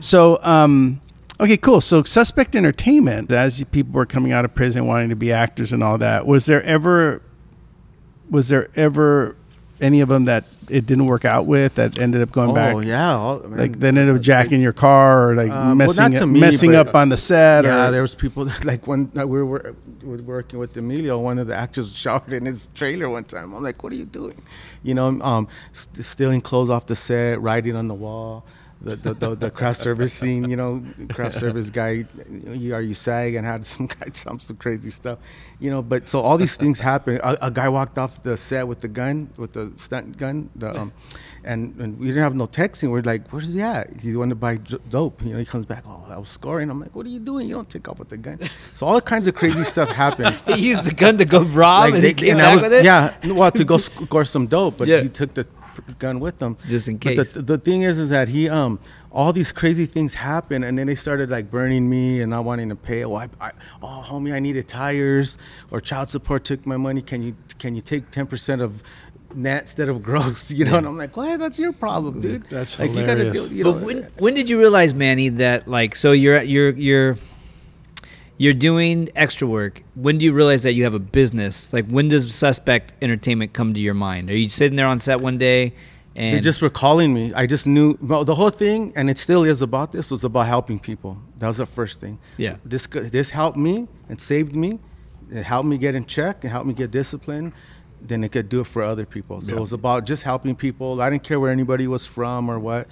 [0.00, 1.00] So, um,
[1.40, 1.80] okay, cool.
[1.80, 5.82] So, Suspect Entertainment, as people were coming out of prison wanting to be actors and
[5.82, 7.22] all that, was there ever,
[8.30, 9.36] was there ever
[9.80, 12.74] any of them that it didn't work out with that ended up going oh back?
[12.74, 13.58] Oh yeah, all, man.
[13.58, 16.94] Like they ended up jacking your car or like Um, messing up, me, messing up
[16.94, 17.64] on the set.
[17.64, 21.18] yeah, or, there was people that, like when uh, we were, were working with Emilio,
[21.18, 23.52] one of the actors showered in his trailer one time.
[23.54, 24.40] I'm like, "What are you doing?"
[24.82, 28.44] You know, um, st- stealing clothes off the set, writing on the wall.
[28.84, 32.04] The, the, the, the craft service scene, you know, craft service guy,
[32.48, 35.18] you are you SAG and had some guy some some crazy stuff,
[35.58, 35.80] you know.
[35.80, 37.18] But so all these things happen.
[37.22, 40.78] A, a guy walked off the set with the gun, with the stunt gun, the
[40.80, 40.92] um,
[41.44, 42.90] and, and we didn't have no texting.
[42.90, 44.56] We're like, "Where's he at?" He wanted to buy
[44.90, 45.22] dope.
[45.22, 45.84] You know, he comes back.
[45.86, 46.68] Oh, I was scoring.
[46.68, 47.48] I'm like, "What are you doing?
[47.48, 48.38] You don't take off with the gun."
[48.74, 50.34] So all kinds of crazy stuff happened.
[50.54, 52.72] He used the gun to go rob, and they- he came and back was- with
[52.74, 52.84] it.
[52.84, 55.00] Yeah, well, to go score some dope, but Yeah.
[55.00, 55.46] he took the
[55.98, 57.32] gun with them Just in But case.
[57.32, 58.78] the, the thing is, is that he um
[59.10, 62.68] all these crazy things happen, and then they started like burning me and not wanting
[62.70, 63.04] to pay.
[63.04, 65.38] Oh, I, I, oh, homie, I needed tires,
[65.70, 67.00] or child support took my money.
[67.00, 68.82] Can you can you take ten percent of
[69.34, 70.50] net instead of gross?
[70.58, 71.38] You know, and I'm like, what?
[71.38, 72.44] That's your problem, dude.
[72.50, 73.18] That's like hilarious.
[73.18, 73.54] you gotta do.
[73.54, 77.16] You know, but when when did you realize, Manny, that like so you're you're you're
[78.36, 79.82] you're doing extra work.
[79.94, 81.72] When do you realize that you have a business?
[81.72, 84.30] Like when does Suspect Entertainment come to your mind?
[84.30, 85.74] Are you sitting there on set one day
[86.16, 87.32] and they just were calling me.
[87.34, 90.10] I just knew well, the whole thing, and it still is about this.
[90.10, 91.18] Was about helping people.
[91.38, 92.18] That was the first thing.
[92.36, 92.56] Yeah.
[92.64, 94.78] This this helped me and saved me.
[95.32, 96.44] It helped me get in check.
[96.44, 97.52] It helped me get disciplined.
[98.00, 99.40] Then it could do it for other people.
[99.40, 101.00] So it was about just helping people.
[101.00, 102.86] I didn't care where anybody was from or what.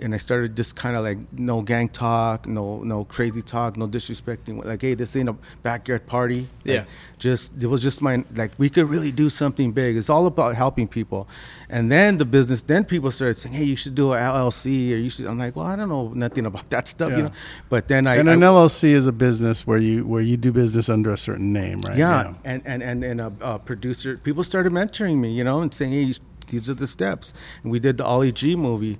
[0.00, 3.86] And I started just kind of like no gang talk, no no crazy talk, no
[3.86, 4.64] disrespecting.
[4.64, 6.40] Like, hey, this ain't a backyard party.
[6.64, 6.84] Like, Yeah.
[7.18, 9.96] just it was just my like we could really do something big.
[9.96, 11.28] It's all about helping people,
[11.70, 12.62] and then the business.
[12.62, 15.26] Then people started saying, "Hey, you should do an LLC," or you should.
[15.26, 17.16] I'm like, well, I don't know nothing about that stuff, Yeah.
[17.16, 17.30] you know.
[17.68, 20.52] But then I, and I an LLC is a business where you where you do
[20.52, 21.96] business under a certain name, right?
[21.96, 24.16] yeah, and and and and a, a producer.
[24.18, 26.14] People started mentoring me, you know, and saying, "Hey,
[26.48, 27.32] these are the steps."
[27.62, 28.98] And we did the Ollie G movie.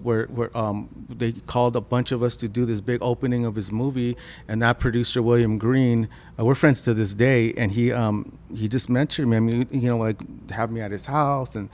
[0.00, 3.54] Where where um, they called a bunch of us to do this big opening of
[3.54, 4.16] his movie,
[4.48, 8.68] and that producer William Green, uh, we're friends to this day, and he um, he
[8.68, 9.36] just mentored me.
[9.36, 11.68] I mean, you know, like have me at his house and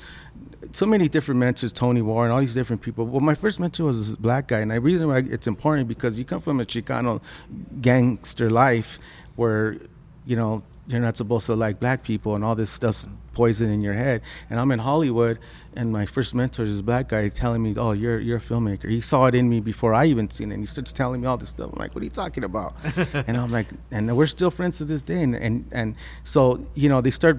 [0.72, 3.06] so many different mentors, Tony Warren, all these different people.
[3.06, 6.18] Well, my first mentor was this black guy, and the reason why it's important because
[6.18, 7.20] you come from a Chicano
[7.80, 8.98] gangster life
[9.36, 9.78] where,
[10.26, 13.80] you know, you're not supposed to like black people and all this stuff's poison in
[13.80, 14.22] your head.
[14.48, 15.38] And I'm in Hollywood,
[15.74, 18.88] and my first mentor is this black guy telling me, "Oh, you're you're a filmmaker."
[18.88, 20.54] He saw it in me before I even seen it.
[20.54, 21.70] And he starts telling me all this stuff.
[21.72, 22.74] I'm like, "What are you talking about?"
[23.14, 25.22] and I'm like, and we're still friends to this day.
[25.22, 27.38] And and and so you know, they start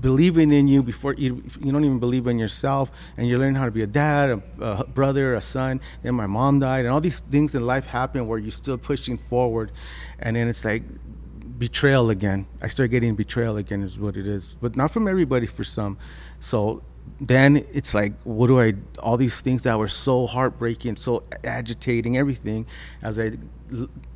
[0.00, 3.64] believing in you before you you don't even believe in yourself, and you learn how
[3.64, 5.80] to be a dad, a, a brother, a son.
[6.02, 9.16] Then my mom died, and all these things in life happen where you're still pushing
[9.16, 9.72] forward,
[10.18, 10.82] and then it's like
[11.62, 12.44] betrayal again.
[12.60, 15.46] I start getting betrayal again is what it is, but not from everybody.
[15.46, 15.96] For some,
[16.40, 16.82] so
[17.20, 18.74] then it's like, what do I?
[18.98, 22.66] All these things that were so heartbreaking, so agitating, everything.
[23.00, 23.34] As I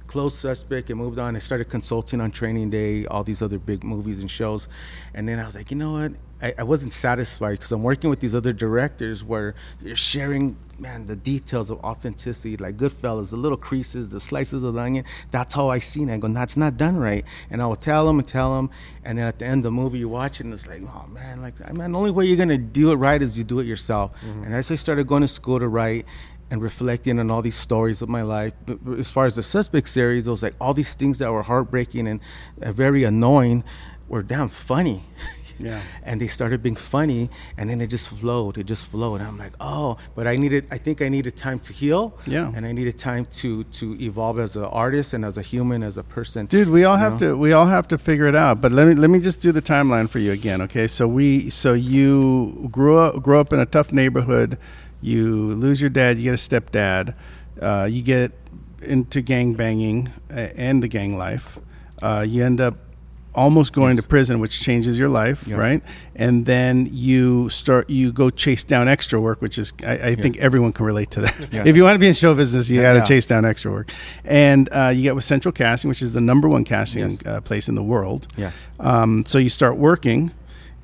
[0.06, 3.84] closed suspect and moved on, I started consulting on Training Day, all these other big
[3.84, 4.68] movies and shows,
[5.14, 6.12] and then I was like, you know what?
[6.42, 11.06] I, I wasn't satisfied because I'm working with these other directors where you're sharing, man,
[11.06, 15.04] the details of authenticity, like Goodfellas, the little creases, the slices of the onion.
[15.30, 16.14] That's how I seen it.
[16.14, 17.24] I go, that's not done right.
[17.50, 18.70] And I will tell them and tell them.
[19.02, 21.06] And then at the end of the movie, you watch it and it's like, oh
[21.08, 23.44] man, like, I mean, the only way you're going to do it right is you
[23.44, 24.12] do it yourself.
[24.20, 24.44] Mm-hmm.
[24.44, 26.04] And as I started going to school to write,
[26.50, 28.52] and reflecting on all these stories of my life.
[28.66, 31.42] But as far as the suspect series, it was like all these things that were
[31.42, 32.20] heartbreaking and
[32.62, 33.64] uh, very annoying
[34.08, 35.02] were damn funny.
[35.58, 35.80] Yeah.
[36.02, 38.58] and they started being funny, and then it just flowed.
[38.58, 39.20] It just flowed.
[39.20, 40.66] And I'm like, oh, but I needed.
[40.70, 42.18] I think I needed time to heal.
[42.26, 42.52] Yeah.
[42.54, 45.96] And I needed time to to evolve as an artist and as a human, as
[45.96, 46.46] a person.
[46.46, 47.30] Dude, we all have know?
[47.30, 48.60] to we all have to figure it out.
[48.60, 50.86] But let me let me just do the timeline for you again, okay?
[50.86, 54.58] So we so you grew up grew up in a tough neighborhood.
[55.00, 57.14] You lose your dad, you get a stepdad.
[57.60, 58.32] Uh, you get
[58.82, 61.58] into gang banging uh, and the gang life.
[62.02, 62.76] Uh, you end up
[63.34, 64.04] almost going Yes.
[64.04, 65.58] to prison, which changes your life, Yes.
[65.58, 65.82] right?
[66.14, 70.38] And then you start you go chase down extra work, which is I, I think
[70.38, 71.34] everyone can relate to that.
[71.66, 73.04] If you want to be in show business, you got to Yeah.
[73.04, 73.92] chase down extra work.
[74.24, 77.26] And uh, you get with Central Casting, which is the number one casting Yes.
[77.26, 78.26] uh, place in the world.
[78.38, 78.56] Yes.
[78.80, 80.30] Um, so you start working,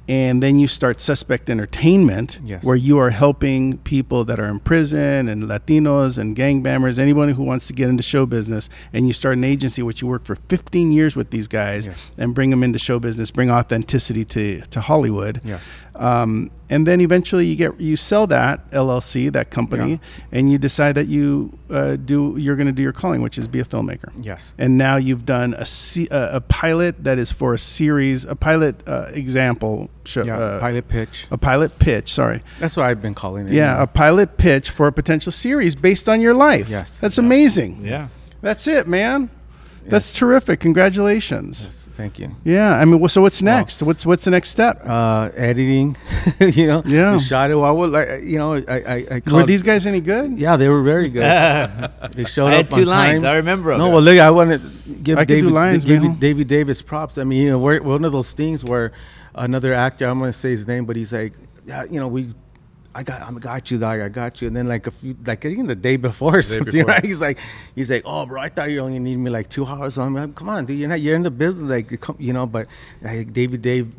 [0.09, 2.65] and then you start Suspect Entertainment, Yes.
[2.65, 7.29] where you are helping people that are in prison and Latinos and gang gangbangers, anyone
[7.31, 8.69] who wants to get into show business.
[8.93, 12.11] And you start an agency which you work for 15 years with these guys Yes.
[12.19, 15.41] and bring them into show business, bring authenticity to, to Hollywood.
[15.45, 15.63] Yes.
[15.95, 20.01] Um, and then eventually you get you sell that LLC, that company,
[20.33, 23.47] and you decide that you uh, do you're going to do your calling, which is
[23.47, 24.11] be a filmmaker.
[24.17, 24.55] Yes.
[24.57, 25.67] And now you've done a
[26.11, 30.61] a, a pilot that is for a series, a pilot uh, example show, Yeah, uh,
[30.61, 31.27] pilot pitch.
[31.31, 32.11] a pilot pitch.
[32.11, 32.43] Sorry.
[32.59, 33.53] That's what I've been calling it.
[33.53, 36.71] Yeah, a pilot pitch for a potential series based on your life.
[36.71, 36.99] Yes.
[37.01, 37.85] That's amazing.
[37.85, 38.09] Yeah.
[38.41, 39.29] That's it, man.
[39.85, 40.61] That's terrific.
[40.61, 41.65] Congratulations.
[41.65, 42.31] Yes, Thank you.
[42.45, 42.79] Yeah.
[42.79, 43.83] I mean, wh- so what's next?
[43.83, 44.81] What's what's the next step?
[44.85, 45.97] Uh, editing,
[46.41, 46.83] you know.
[46.87, 47.13] Yeah.
[47.13, 47.57] We shot it.
[47.57, 50.39] I would like, you know, I, I, I Were these guys any good?
[50.39, 51.23] Yeah, they were very good.
[52.17, 53.23] they showed I up had two on lines.
[53.23, 53.33] time.
[53.33, 53.77] I remember.
[53.77, 54.59] No, well, look, I want to
[55.03, 56.19] give I David, lines, David.
[56.19, 57.19] David Davis props.
[57.19, 58.93] I mean, you know, we're, one of those things where
[59.35, 61.35] another actor, I'm going to say his name, but he's like,
[61.67, 62.35] yeah, you know, we.
[62.95, 64.01] I got, I got you, dog.
[64.01, 64.49] I got you.
[64.49, 66.85] And then like a few, like even the day before or something, before.
[66.87, 67.05] right?
[67.05, 67.39] He's like,
[67.75, 69.97] he's like, oh, bro, I thought you only need me like two hours.
[69.99, 72.47] I'm like, come on, dude, you're not, you're in the business, like, come- you know.
[72.47, 72.67] But
[73.01, 73.93] like, David, Dave,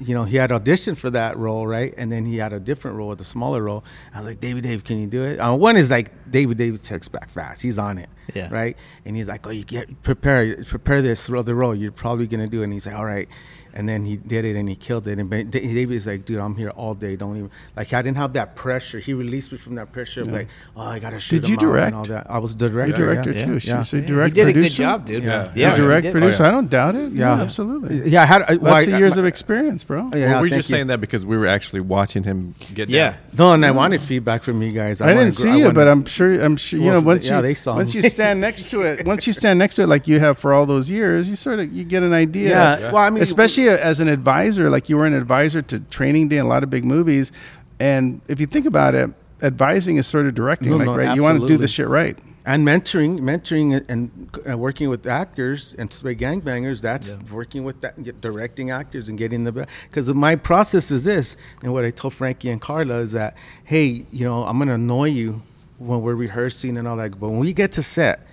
[0.00, 1.94] you know, he had auditioned for that role, right?
[1.96, 3.84] And then he had a different role, a smaller role.
[4.12, 5.38] I was like, David, Dave, can you do it?
[5.38, 7.62] Uh, one is like David, Dave texts back fast.
[7.62, 8.48] He's on it, Yeah.
[8.50, 8.76] right?
[9.04, 11.74] And he's like, oh, you get prepare, prepare this for the role.
[11.74, 12.64] You're probably gonna do it.
[12.64, 13.28] And he's like, all right.
[13.74, 15.18] And then he did it and he killed it.
[15.18, 17.16] And ba- Da- like, dude, I'm here all day.
[17.16, 17.90] Don't even like.
[17.94, 18.98] I didn't have that pressure.
[18.98, 21.42] He released me from that pressure of like, oh, I gotta shoot.
[21.42, 21.96] Did you him and direct?
[21.96, 22.26] all that.
[22.30, 22.96] I was the You director.
[23.06, 23.44] director yeah.
[23.46, 23.52] too.
[23.54, 23.58] Yeah.
[23.58, 23.82] She Yeah.
[23.82, 24.82] say He direct did a good producer.
[24.82, 25.24] job, dude.
[25.24, 25.44] Yeah.
[25.54, 26.42] You Yeah, direct he producer.
[26.42, 26.48] Oh, yeah.
[26.50, 27.12] I don't doubt it.
[27.12, 27.42] Yeah, Yeah.
[27.42, 28.10] absolutely.
[28.10, 30.10] Yeah, I had I, well, Lots I- of years I- of experience, bro.
[30.14, 30.74] Yeah, Well, we're just you.
[30.76, 33.12] saying that because we were actually watching him get Yeah.
[33.12, 33.18] down.
[33.38, 35.00] No, and I wanted feedback from you guys.
[35.00, 36.38] I, didn't see I you, wanted- but I'm sure.
[36.44, 36.78] I'm sure.
[36.78, 38.02] You Well, know, once yeah, you they saw once me.
[38.02, 40.52] you stand next to it, once you stand next to it, like you have for
[40.52, 42.50] all those years, you sort of you get an idea.
[42.50, 46.28] Yeah, well, I mean, especially as an advisor, like you were an advisor to Training
[46.28, 47.32] Day and a lot of big movies.
[47.80, 49.10] And if you think about it,
[49.42, 51.16] advising is sort of directing, No, like no, right.
[51.16, 51.64] You want to do absolutely.
[51.64, 52.16] the shit right.
[52.44, 54.10] and mentoring, mentoring, and
[54.48, 56.80] uh, working with actors and spray gangbangers.
[56.80, 59.70] That's working with that, directing actors and getting the best.
[59.88, 64.06] Because my process is this, and what I told Frankie and Carla is that, hey,
[64.12, 65.42] you know, I'm gonna annoy you
[65.78, 68.26] when we're rehearsing and all that, but when we get to set,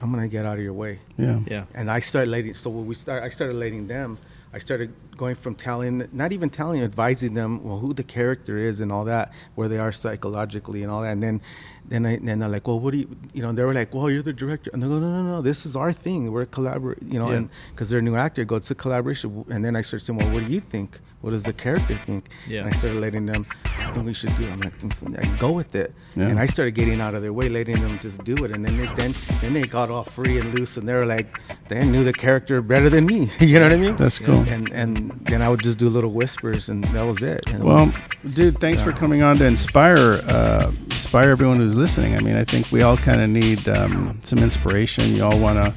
[0.00, 1.00] I'm gonna get out of your way.
[1.16, 1.40] Yeah.
[1.46, 1.64] Yeah.
[1.74, 2.54] And I started letting.
[2.54, 4.18] So when we start, I started letting them.
[4.52, 8.80] I started going from telling, not even telling, advising them, well, who the character is
[8.80, 11.12] and all that, where they are psychologically and all that.
[11.12, 11.40] And then,
[11.88, 13.52] then I, then they're like, well, what do you, you know?
[13.52, 14.70] They were like, well, you're the director.
[14.72, 16.32] And I go, no, no, no, this is our thing.
[16.32, 17.36] We're collaborate, you know, Yeah.
[17.38, 19.44] and because they're a new actor, I go, it's a collaboration.
[19.48, 20.98] And then I started saying, well, what do you think?
[21.22, 22.28] What does the character think?
[22.46, 22.60] Yeah.
[22.60, 23.46] And I started letting them.
[23.78, 24.44] I think we should do.
[24.44, 24.52] it.
[24.52, 25.92] I'm like, "Mm, I go with it.
[26.14, 26.28] Yeah.
[26.28, 28.52] And I started getting out of their way, letting them just do it.
[28.52, 31.26] And then they, then then they got all free and loose, and they were like,
[31.68, 33.28] they knew the character better than me.
[33.40, 33.96] you know what I mean?
[33.96, 34.44] That's cool.
[34.46, 37.42] And and then I would just do little whispers, and that was it.
[37.48, 41.74] And it Well, was- dude, thanks for coming on to inspire uh, inspire everyone who's
[41.74, 42.16] listening.
[42.16, 45.14] I mean, I think we all kind of need um, some inspiration.
[45.14, 45.74] You all want to,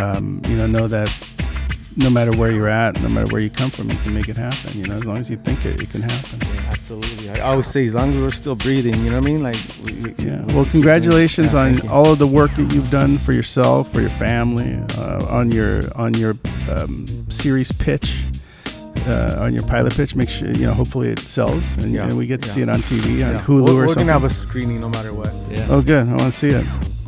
[0.00, 1.10] um, you know, know that
[1.96, 4.36] no matter where you're at, no matter where you come from, you can make it
[4.36, 4.72] happen.
[4.78, 6.38] You know, as long as you think it, it can happen.
[6.70, 7.28] absolutely.
[7.30, 9.42] I always say, as long as we're still breathing, you know what I mean?
[9.42, 10.42] Like, we, we, Yeah.
[10.46, 11.52] we Well, congratulations.
[11.52, 15.26] Yeah, on all of the work that you've done for yourself, for your family, uh,
[15.28, 16.34] on your on your
[16.74, 18.14] um, series pitch.
[19.06, 20.72] Uh, on your pilot pitch, make sure you know.
[20.72, 22.52] Hopefully, it sells, and, Yeah, and we get to yeah.
[22.54, 23.42] see it on TV on Yeah.
[23.42, 24.06] Hulu we're, or we're something.
[24.06, 25.32] gonna have a screening no matter what.
[25.50, 25.66] Yeah.
[25.70, 26.06] Oh, good.
[26.08, 26.64] I want to see it.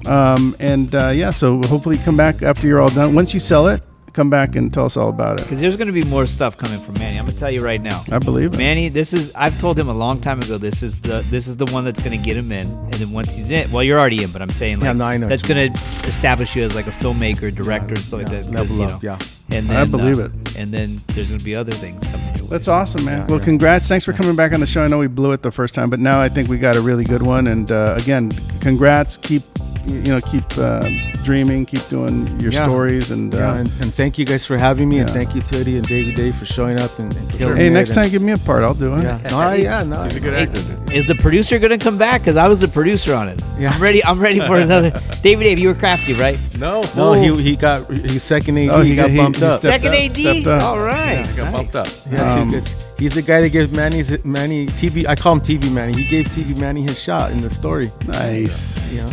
[0.09, 3.15] Um, and uh, yeah, so hopefully come back after you're all done.
[3.15, 5.43] Once you sell it, come back and tell us all about it.
[5.43, 7.19] Because there's going to be more stuff coming from Manny.
[7.19, 8.05] I'm going to tell you right now.
[8.11, 8.59] I believe it.
[8.59, 10.57] Manny, this is I've told him a long time ago.
[10.57, 13.11] This is the this is the one that's going to get him in, and then
[13.11, 15.27] once he's in, well, you're already in, but I'm saying like Yeah, no, I know
[15.27, 18.51] that's going to establish you as like a filmmaker, director, and stuff yeah, like that.
[18.53, 19.19] level you up, yeah.
[19.51, 20.57] And then, I believe uh, it.
[20.57, 22.51] And then there's going to be other things coming your way.
[22.51, 23.21] That's awesome, man.
[23.21, 23.89] Yeah, well, congrats.
[23.89, 24.85] Thanks for coming back on the show.
[24.85, 26.81] I know we blew it the first time, but now I think we got a
[26.81, 27.47] really good one.
[27.47, 29.17] And uh, again, congrats.
[29.17, 29.43] Keep
[29.87, 30.89] you know keep uh,
[31.25, 31.67] dreaming.
[31.67, 32.67] Keep doing your Yeah.
[32.67, 33.11] stories.
[33.11, 35.57] And, uh, Yeah, and, and thank you guys for having me, and thank you to
[35.59, 38.23] Eddie and David Dave for showing up and, and killing hey, next and- time give
[38.23, 38.63] me a part.
[38.63, 39.03] I'll do it.
[39.03, 40.03] Yeah, no, yeah, no.
[40.05, 40.61] He's a good actor.
[40.63, 40.93] dude.
[40.93, 42.21] is the producer going to come back?
[42.21, 43.43] Because I was the producer on it.
[43.59, 43.71] Yeah.
[43.71, 44.05] I'm ready.
[44.05, 44.91] I'm ready for another.
[45.23, 46.39] David, Dave, you were crafty, right?
[46.59, 48.69] No, No, he he got he's second AD.
[48.71, 49.59] Oh, he, he got got- he- bumped he up.
[49.61, 50.17] stepped Second up, AD.
[50.17, 50.63] stepped up.
[50.63, 51.19] All right.
[51.27, 51.53] I got Nice.
[51.53, 51.89] bumped up.
[52.11, 52.51] Yeah, Um,
[52.99, 55.07] he's the guy that gave Manny's Manny TV.
[55.09, 55.95] I call him TV Manny.
[55.95, 57.91] He gave TV Manny his shot in the story.
[58.07, 58.91] Nice.
[58.93, 59.11] You know.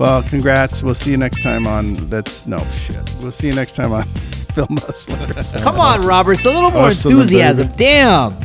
[0.00, 0.82] Well, congrats.
[0.82, 1.92] We'll see you next time on.
[2.08, 2.96] That's no shit.
[3.20, 4.04] We'll see you next time on
[4.54, 5.52] Film Hustlers.
[5.62, 6.32] Come on, Robert.
[6.32, 7.66] It's a little more Hustle, enthusiasm.
[7.68, 7.76] baby.
[7.78, 8.40] Damn.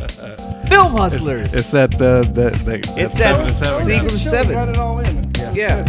[0.67, 1.53] Film hustlers.
[1.53, 1.93] It's that.
[2.01, 4.15] Uh, that, that It's that seven- seven guy.
[4.15, 4.69] Seven.
[4.69, 5.31] it all in.
[5.55, 5.83] Yeah.